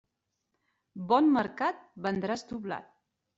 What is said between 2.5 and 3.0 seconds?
doblat.